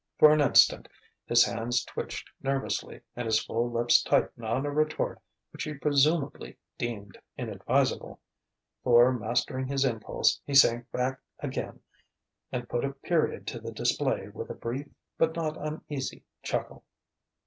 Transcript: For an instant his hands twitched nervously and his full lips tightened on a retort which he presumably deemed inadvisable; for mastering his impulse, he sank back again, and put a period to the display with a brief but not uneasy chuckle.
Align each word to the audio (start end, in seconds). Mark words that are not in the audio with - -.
For 0.17 0.31
an 0.33 0.41
instant 0.41 0.87
his 1.27 1.43
hands 1.45 1.83
twitched 1.85 2.27
nervously 2.41 3.01
and 3.15 3.27
his 3.27 3.39
full 3.45 3.69
lips 3.71 4.01
tightened 4.01 4.43
on 4.43 4.65
a 4.65 4.71
retort 4.71 5.21
which 5.53 5.61
he 5.65 5.75
presumably 5.75 6.57
deemed 6.79 7.19
inadvisable; 7.37 8.19
for 8.83 9.13
mastering 9.13 9.67
his 9.67 9.85
impulse, 9.85 10.41
he 10.43 10.55
sank 10.55 10.89
back 10.89 11.21
again, 11.37 11.81
and 12.51 12.67
put 12.67 12.83
a 12.83 12.93
period 12.93 13.45
to 13.45 13.59
the 13.59 13.71
display 13.71 14.27
with 14.29 14.49
a 14.49 14.55
brief 14.55 14.87
but 15.19 15.35
not 15.35 15.55
uneasy 15.55 16.23
chuckle. 16.41 16.83